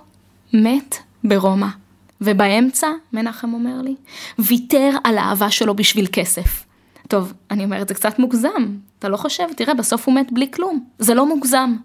מת 0.52 0.96
ברומא. 1.24 1.81
ובאמצע, 2.24 2.88
מנחם 3.12 3.54
אומר 3.54 3.82
לי, 3.82 3.96
ויתר 4.38 4.90
על 5.04 5.18
האהבה 5.18 5.50
שלו 5.50 5.76
בשביל 5.76 6.06
כסף. 6.12 6.64
טוב, 7.08 7.32
אני 7.50 7.64
אומרת, 7.64 7.88
זה 7.88 7.94
קצת 7.94 8.18
מוגזם, 8.18 8.76
אתה 8.98 9.08
לא 9.08 9.16
חושב? 9.16 9.44
תראה, 9.56 9.74
בסוף 9.74 10.06
הוא 10.06 10.14
מת 10.14 10.32
בלי 10.32 10.50
כלום. 10.50 10.84
זה 10.98 11.14
לא 11.14 11.26
מוגזם. 11.26 11.76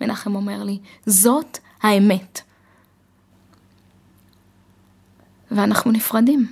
מנחם 0.00 0.34
אומר 0.34 0.62
לי, 0.62 0.78
זאת 1.06 1.58
האמת. 1.82 2.40
ואנחנו 5.50 5.92
נפרדים. 5.92 6.46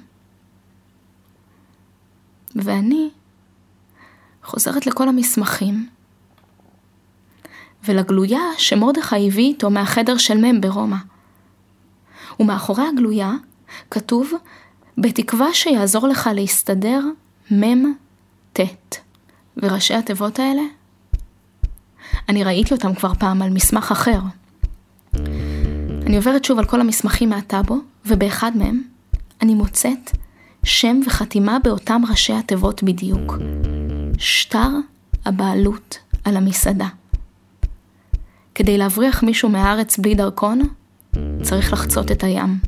ואני 2.54 3.10
חוזרת 4.44 4.86
לכל 4.86 5.08
המסמכים, 5.08 5.88
ולגלויה 7.84 8.40
שמרדכי 8.58 9.26
הביא 9.26 9.48
איתו 9.48 9.70
מהחדר 9.70 10.16
של 10.16 10.36
מ' 10.36 10.60
ברומא. 10.60 10.96
ומאחורי 12.40 12.82
הגלויה 12.92 13.32
כתוב, 13.90 14.32
בתקווה 14.98 15.54
שיעזור 15.54 16.08
לך 16.08 16.30
להסתדר 16.34 17.00
מ' 17.52 17.94
ט'. 18.52 18.60
וראשי 19.56 19.94
התיבות 19.94 20.38
האלה? 20.38 20.62
אני 22.28 22.44
ראיתי 22.44 22.74
אותם 22.74 22.94
כבר 22.94 23.14
פעם 23.14 23.42
על 23.42 23.50
מסמך 23.50 23.90
אחר. 23.92 24.20
אני 26.06 26.16
עוברת 26.16 26.44
שוב 26.44 26.58
על 26.58 26.64
כל 26.64 26.80
המסמכים 26.80 27.30
מהטאבו, 27.30 27.76
ובאחד 28.06 28.56
מהם 28.56 28.82
אני 29.42 29.54
מוצאת 29.54 30.10
שם 30.64 31.00
וחתימה 31.06 31.58
באותם 31.64 32.02
ראשי 32.10 32.32
התיבות 32.32 32.82
בדיוק. 32.82 33.34
שטר 34.18 34.68
הבעלות 35.24 35.98
על 36.24 36.36
המסעדה. 36.36 36.88
כדי 38.54 38.78
להבריח 38.78 39.22
מישהו 39.22 39.48
מהארץ 39.48 39.98
בלי 39.98 40.14
דרכון, 40.14 40.60
צריך 41.42 41.72
לחצות 41.72 42.12
את 42.12 42.24
הים. 42.24 42.58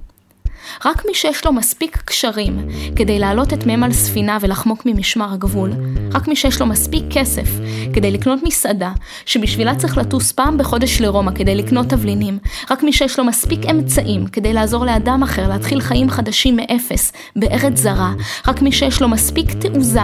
רק 0.85 1.03
מי 1.07 1.15
שיש 1.15 1.45
לו 1.47 1.53
מספיק 1.53 2.03
קשרים 2.05 2.69
כדי 2.97 3.19
להעלות 3.19 3.53
את 3.53 3.67
מם 3.67 3.83
על 3.83 3.93
ספינה 3.93 4.39
ולחמוק 4.41 4.83
ממשמר 4.87 5.33
הגבול, 5.33 5.73
רק 6.15 6.29
מי 6.29 6.37
שיש 6.37 6.61
לו 6.61 6.67
מספיק 6.67 7.05
כסף 7.11 7.49
כדי 7.93 8.11
לקנות 8.11 8.39
מסעדה, 8.43 8.93
שבשבילה 9.27 9.75
צריך 9.75 9.99
לטוס 9.99 10.33
פעם 10.33 10.59
בחודש 10.59 11.01
לרומא 11.01 11.31
כדי 11.35 11.55
לקנות 11.55 11.89
תבלינים, 11.89 12.39
רק 12.71 12.83
מי 12.83 12.93
שיש 12.93 13.19
לו 13.19 13.25
מספיק 13.25 13.61
אמצעים 13.71 14.27
כדי 14.27 14.53
לעזור 14.53 14.85
לאדם 14.85 15.23
אחר 15.23 15.49
להתחיל 15.49 15.81
חיים 15.81 16.11
חדשים 16.11 16.57
מאפס, 16.57 17.13
בארץ 17.37 17.79
זרה, 17.79 18.13
רק 18.47 18.63
מי 18.63 18.73
שיש 18.73 19.03
לו 19.03 19.09
מספיק 19.09 19.53
תעוזה 19.53 20.01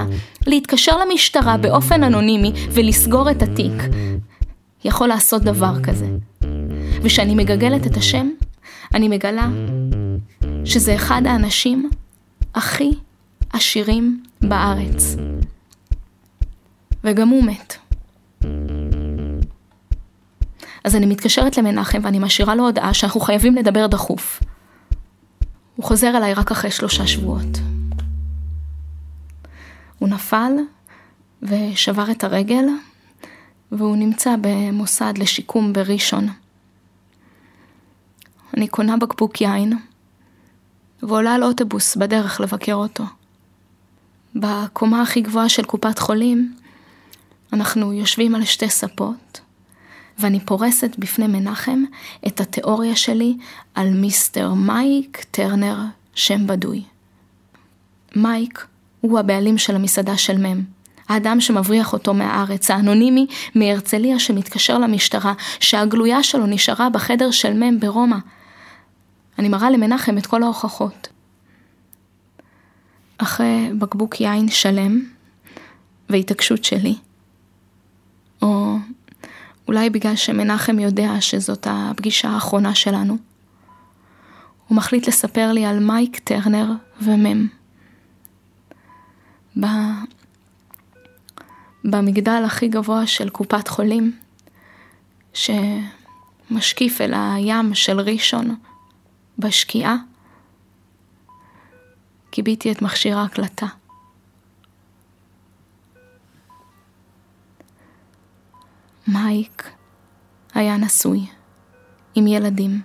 להתקשר 0.46 0.92
למשטרה 0.98 1.56
באופן 1.56 2.02
אנונימי 2.02 2.52
ולסגור 2.70 3.30
את 3.30 3.42
התיק, 3.42 3.82
יכול 4.84 5.08
לעשות 5.08 5.42
דבר 5.42 5.82
כזה. 5.82 6.06
וכשאני 7.02 7.34
מגגלת 7.34 7.86
את 7.86 7.96
השם, 7.96 8.28
אני 8.94 9.08
מגלה 9.08 9.48
שזה 10.64 10.94
אחד 10.94 11.22
האנשים 11.26 11.90
הכי 12.54 12.90
עשירים 13.52 14.22
בארץ. 14.40 15.16
וגם 17.04 17.28
הוא 17.28 17.44
מת. 17.44 17.76
אז 20.84 20.96
אני 20.96 21.06
מתקשרת 21.06 21.58
למנחם 21.58 22.00
ואני 22.02 22.18
משאירה 22.18 22.54
לו 22.54 22.64
הודעה 22.64 22.94
שאנחנו 22.94 23.20
חייבים 23.20 23.54
לדבר 23.54 23.86
דחוף. 23.86 24.40
הוא 25.76 25.84
חוזר 25.84 26.16
אליי 26.16 26.34
רק 26.34 26.50
אחרי 26.50 26.70
שלושה 26.70 27.06
שבועות. 27.06 27.58
הוא 29.98 30.08
נפל 30.08 30.52
ושבר 31.42 32.10
את 32.10 32.24
הרגל, 32.24 32.64
והוא 33.72 33.96
נמצא 33.96 34.34
במוסד 34.40 35.18
לשיקום 35.18 35.72
בראשון. 35.72 36.28
אני 38.56 38.68
קונה 38.68 38.96
בקבוק 38.96 39.40
יין, 39.40 39.72
ועולה 41.02 41.34
על 41.34 41.44
אוטובוס 41.44 41.96
בדרך 41.96 42.40
לבקר 42.40 42.74
אותו. 42.74 43.04
בקומה 44.34 45.02
הכי 45.02 45.20
גבוהה 45.20 45.48
של 45.48 45.64
קופת 45.64 45.98
חולים, 45.98 46.54
אנחנו 47.52 47.92
יושבים 47.92 48.34
על 48.34 48.44
שתי 48.44 48.68
ספות, 48.68 49.40
ואני 50.18 50.40
פורסת 50.40 50.96
בפני 50.98 51.26
מנחם 51.26 51.82
את 52.26 52.40
התיאוריה 52.40 52.96
שלי 52.96 53.36
על 53.74 53.90
מיסטר 53.90 54.54
מייק 54.54 55.24
טרנר, 55.30 55.76
שם 56.14 56.46
בדוי. 56.46 56.82
מייק 58.16 58.66
הוא 59.00 59.18
הבעלים 59.18 59.58
של 59.58 59.76
המסעדה 59.76 60.16
של 60.16 60.38
מם. 60.38 60.62
האדם 61.08 61.40
שמבריח 61.40 61.92
אותו 61.92 62.14
מהארץ, 62.14 62.70
האנונימי 62.70 63.26
מהרצליה 63.54 64.18
שמתקשר 64.18 64.78
למשטרה, 64.78 65.32
שהגלויה 65.60 66.22
שלו 66.22 66.46
נשארה 66.46 66.90
בחדר 66.90 67.30
של 67.30 67.52
מם 67.52 67.80
ברומא. 67.80 68.16
אני 69.38 69.48
מראה 69.48 69.70
למנחם 69.70 70.18
את 70.18 70.26
כל 70.26 70.42
ההוכחות. 70.42 71.08
אחרי 73.18 73.70
בקבוק 73.78 74.20
יין 74.20 74.48
שלם 74.48 75.00
והתעקשות 76.08 76.64
שלי, 76.64 76.94
או 78.42 78.76
אולי 79.68 79.90
בגלל 79.90 80.16
שמנחם 80.16 80.78
יודע 80.78 81.20
שזאת 81.20 81.66
הפגישה 81.70 82.28
האחרונה 82.28 82.74
שלנו, 82.74 83.16
הוא 84.68 84.76
מחליט 84.76 85.08
לספר 85.08 85.52
לי 85.52 85.64
על 85.64 85.78
מייק 85.78 86.18
טרנר 86.18 86.72
ומם. 87.02 87.46
ב... 89.60 89.66
במגדל 91.84 92.42
הכי 92.46 92.68
גבוה 92.68 93.06
של 93.06 93.28
קופת 93.28 93.68
חולים, 93.68 94.16
שמשקיף 95.34 97.00
אל 97.00 97.14
הים 97.14 97.74
של 97.74 98.00
ראשון, 98.00 98.56
בשקיעה, 99.38 99.96
קיביתי 102.30 102.72
את 102.72 102.82
מכשיר 102.82 103.18
ההקלטה. 103.18 103.66
מייק 109.08 109.70
היה 110.54 110.76
נשוי, 110.76 111.26
עם 112.14 112.26
ילדים. 112.26 112.82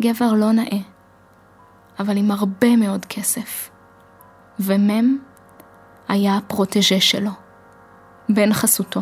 גבר 0.00 0.32
לא 0.32 0.52
נאה, 0.52 0.78
אבל 1.98 2.16
עם 2.16 2.30
הרבה 2.30 2.76
מאוד 2.76 3.04
כסף. 3.04 3.70
ומם 4.60 5.18
היה 6.08 6.36
הפרוטג'ה 6.36 7.00
שלו, 7.00 7.30
בן 8.28 8.52
חסותו. 8.52 9.00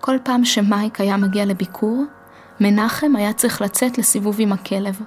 כל 0.00 0.16
פעם 0.24 0.44
שמייק 0.44 1.00
היה 1.00 1.16
מגיע 1.16 1.44
לביקור, 1.44 2.04
מנחם 2.62 3.16
היה 3.16 3.32
צריך 3.32 3.62
לצאת 3.62 3.98
לסיבוב 3.98 4.36
עם 4.38 4.52
הכלב, 4.52 5.00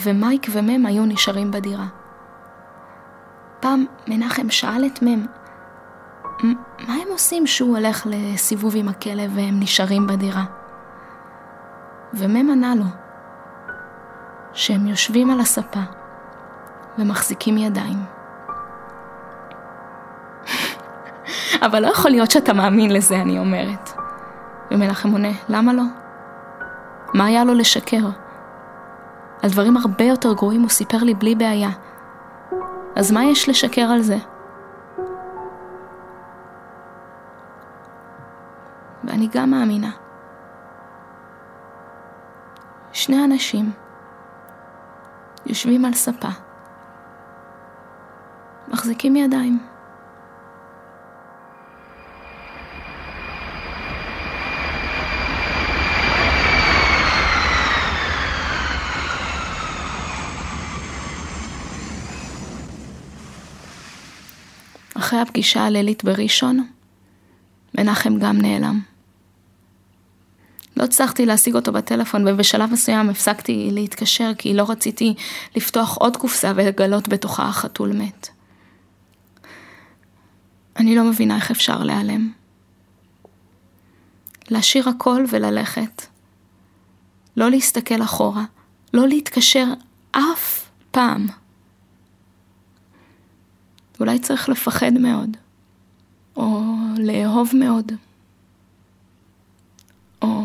ומייק 0.00 0.46
ומם 0.52 0.86
היו 0.86 1.06
נשארים 1.06 1.50
בדירה. 1.50 1.86
פעם 3.60 3.84
מנחם 4.06 4.50
שאל 4.50 4.86
את 4.86 5.02
מם, 5.02 5.26
מה 6.88 6.94
הם 6.94 7.08
עושים 7.10 7.46
שהוא 7.46 7.76
הולך 7.76 8.06
לסיבוב 8.10 8.72
עם 8.76 8.88
הכלב 8.88 9.32
והם 9.34 9.60
נשארים 9.60 10.06
בדירה? 10.06 10.44
ומם 12.14 12.50
ענה 12.50 12.74
לו, 12.74 12.84
שהם 14.52 14.86
יושבים 14.86 15.30
על 15.30 15.40
הספה 15.40 15.80
ומחזיקים 16.98 17.58
ידיים. 17.58 17.98
אבל 21.66 21.82
לא 21.82 21.86
יכול 21.86 22.10
להיות 22.10 22.30
שאתה 22.30 22.52
מאמין 22.52 22.92
לזה, 22.92 23.16
אני 23.20 23.38
אומרת. 23.38 23.90
ומנחם 24.70 25.12
עונה, 25.12 25.32
למה 25.48 25.72
לא? 25.72 26.01
מה 27.14 27.26
היה 27.26 27.44
לו 27.44 27.54
לשקר? 27.54 28.08
על 29.42 29.50
דברים 29.50 29.76
הרבה 29.76 30.04
יותר 30.04 30.32
גרועים 30.32 30.60
הוא 30.60 30.70
סיפר 30.70 30.98
לי 30.98 31.14
בלי 31.14 31.34
בעיה. 31.34 31.70
אז 32.96 33.12
מה 33.12 33.24
יש 33.24 33.48
לשקר 33.48 33.82
על 33.82 34.02
זה? 34.02 34.16
ואני 39.04 39.28
גם 39.32 39.50
מאמינה 39.50 39.90
שני 42.92 43.24
אנשים 43.24 43.72
יושבים 45.46 45.84
על 45.84 45.92
ספה, 45.92 46.28
מחזיקים 48.68 49.16
ידיים. 49.16 49.71
אחרי 65.12 65.22
הפגישה 65.22 65.64
הלילית 65.64 66.04
בראשון, 66.04 66.66
מנחם 67.78 68.18
גם 68.18 68.38
נעלם. 68.38 68.80
לא 70.76 70.84
הצלחתי 70.84 71.26
להשיג 71.26 71.54
אותו 71.54 71.72
בטלפון, 71.72 72.28
ובשלב 72.28 72.72
מסוים 72.72 73.10
הפסקתי 73.10 73.68
להתקשר, 73.72 74.32
כי 74.38 74.54
לא 74.54 74.70
רציתי 74.70 75.14
לפתוח 75.56 75.96
עוד 75.96 76.16
קופסה 76.16 76.52
ולגלות 76.56 77.08
בתוכה 77.08 77.48
החתול 77.48 77.92
מת. 77.92 78.28
אני 80.76 80.96
לא 80.96 81.04
מבינה 81.04 81.36
איך 81.36 81.50
אפשר 81.50 81.82
להיעלם. 81.82 82.32
להשאיר 84.50 84.88
הכל 84.88 85.24
וללכת. 85.28 86.06
לא 87.36 87.50
להסתכל 87.50 88.02
אחורה, 88.02 88.44
לא 88.94 89.08
להתקשר 89.08 89.66
אף 90.12 90.70
פעם. 90.90 91.26
אולי 94.00 94.18
צריך 94.18 94.48
לפחד 94.48 94.92
מאוד, 94.92 95.36
או 96.36 96.62
לאהוב 96.98 97.50
מאוד, 97.54 97.92
או... 100.22 100.42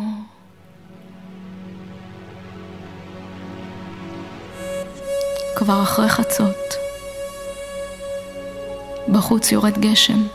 כבר 5.56 5.84
אחרי 5.84 6.10
חצות, 6.10 6.74
בחוץ 9.12 9.52
יורד 9.52 9.78
גשם. 9.78 10.28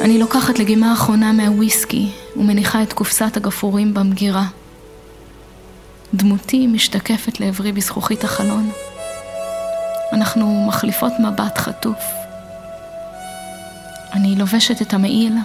אני 0.00 0.18
לוקחת 0.18 0.58
לגימה 0.58 0.90
האחרונה 0.90 1.32
מהוויסקי 1.32 2.08
ומניחה 2.36 2.82
את 2.82 2.92
קופסת 2.92 3.36
הגפרורים 3.36 3.94
במגירה. 3.94 4.46
דמותי 6.14 6.66
משתקפת 6.66 7.40
לעברי 7.40 7.72
בזכוכית 7.72 8.24
החלון. 8.24 8.70
אנחנו 10.12 10.64
מחליפות 10.68 11.12
מבט 11.18 11.58
חטוף. 11.58 12.02
אני 14.12 14.36
לובשת 14.36 14.82
את 14.82 14.94
המעיל 14.94 15.36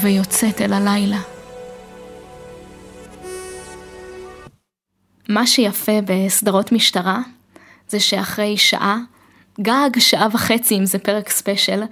ויוצאת 0.00 0.60
אל 0.60 0.72
הלילה. 0.72 1.18
מה 5.28 5.46
שיפה 5.46 5.92
בסדרות 6.04 6.72
משטרה 6.72 7.20
זה 7.88 8.00
שאחרי 8.00 8.56
שעה, 8.56 8.98
גג 9.60 9.90
שעה 9.98 10.26
וחצי 10.32 10.78
אם 10.78 10.86
זה 10.86 10.98
פרק 10.98 11.28
ספיישל, 11.28 11.82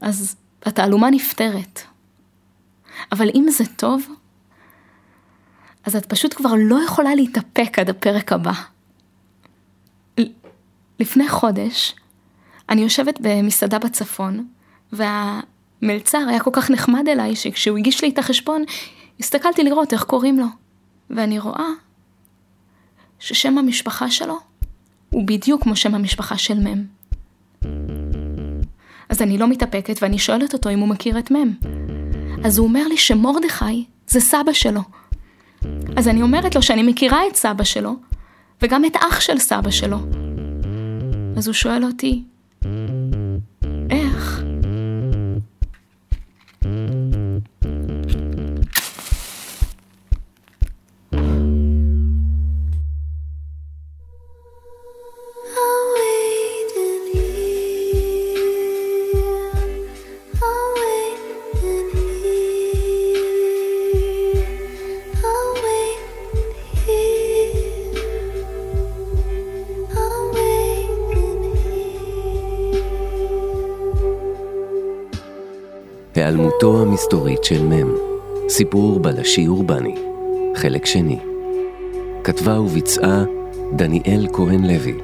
אז 0.00 0.36
התעלומה 0.62 1.10
נפתרת. 1.10 1.80
אבל 3.12 3.28
אם 3.34 3.46
זה 3.50 3.64
טוב, 3.76 4.06
אז 5.84 5.96
את 5.96 6.06
פשוט 6.06 6.34
כבר 6.34 6.52
לא 6.58 6.84
יכולה 6.84 7.14
להתאפק 7.14 7.78
עד 7.78 7.90
הפרק 7.90 8.32
הבא. 8.32 8.52
לפני 11.00 11.28
חודש, 11.28 11.94
אני 12.68 12.80
יושבת 12.80 13.18
במסעדה 13.22 13.78
בצפון, 13.78 14.46
והמלצר 14.92 16.18
היה 16.28 16.40
כל 16.40 16.50
כך 16.52 16.70
נחמד 16.70 17.08
אליי, 17.08 17.36
שכשהוא 17.36 17.78
הגיש 17.78 18.04
לי 18.04 18.10
את 18.10 18.18
החשבון, 18.18 18.64
הסתכלתי 19.20 19.64
לראות 19.64 19.92
איך 19.92 20.02
קוראים 20.02 20.38
לו. 20.38 20.46
ואני 21.10 21.38
רואה 21.38 21.68
ששם 23.18 23.58
המשפחה 23.58 24.10
שלו 24.10 24.38
הוא 25.10 25.26
בדיוק 25.26 25.62
כמו 25.62 25.76
שם 25.76 25.94
המשפחה 25.94 26.38
של 26.38 26.58
מם. 26.58 26.84
אז 29.08 29.22
אני 29.22 29.38
לא 29.38 29.48
מתאפקת 29.48 30.02
ואני 30.02 30.18
שואלת 30.18 30.52
אותו 30.52 30.70
אם 30.70 30.78
הוא 30.78 30.88
מכיר 30.88 31.18
את 31.18 31.30
מם. 31.30 31.54
אז 32.44 32.58
הוא 32.58 32.66
אומר 32.66 32.88
לי 32.88 32.96
שמורדכי 32.96 33.84
זה 34.06 34.20
סבא 34.20 34.52
שלו. 34.52 34.80
אז 35.96 36.08
אני 36.08 36.22
אומרת 36.22 36.54
לו 36.54 36.62
שאני 36.62 36.82
מכירה 36.82 37.26
את 37.26 37.36
סבא 37.36 37.64
שלו, 37.64 37.96
וגם 38.62 38.84
את 38.84 38.96
אח 38.96 39.20
של 39.20 39.38
סבא 39.38 39.70
שלו. 39.70 39.98
אז 41.36 41.46
הוא 41.46 41.54
שואל 41.54 41.84
היעלמותו 76.30 76.82
המסתורית 76.82 77.44
של 77.44 77.66
מ', 77.66 77.92
סיפור 78.48 79.00
בלשי 79.00 79.48
אורבני, 79.48 79.94
חלק 80.54 80.86
שני. 80.86 81.18
כתבה 82.24 82.60
וביצעה 82.60 83.24
דניאל 83.72 84.26
כהן 84.32 84.64
לוי. 84.64 84.94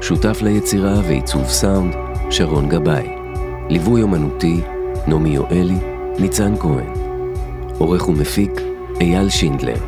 שותף 0.00 0.42
ליצירה 0.42 1.00
ועיצוב 1.08 1.44
סאונד, 1.44 1.94
שרון 2.30 2.68
גבאי. 2.68 3.08
ליווי 3.68 4.02
אומנותי, 4.02 4.60
נעמי 5.06 5.28
יואלי, 5.28 5.78
ניצן 6.18 6.54
כהן. 6.60 6.92
עורך 7.78 8.08
ומפיק, 8.08 8.60
אייל 9.00 9.28
שינדלר. 9.28 9.78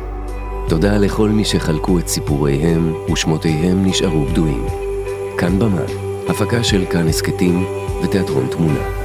תודה 0.67 0.97
לכל 0.97 1.29
מי 1.29 1.45
שחלקו 1.45 1.99
את 1.99 2.07
סיפוריהם 2.07 2.93
ושמותיהם 3.11 3.85
נשארו 3.85 4.25
בדויים. 4.25 4.65
כאן 5.37 5.59
במה, 5.59 5.85
הפקה 6.27 6.63
של 6.63 6.85
כאן 6.91 7.07
הסכתים 7.07 7.65
ותיאטרון 8.03 8.47
תמונה. 8.47 9.04